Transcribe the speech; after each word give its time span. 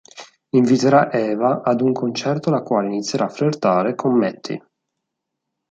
Inviterà 0.55 1.11
Eva 1.11 1.61
ad 1.61 1.79
un 1.81 1.93
concerto 1.93 2.49
la 2.49 2.63
quale 2.63 2.87
inizierà 2.87 3.25
a 3.25 3.29
flirtare 3.29 3.93
con 3.93 4.17
Matty. 4.17 4.59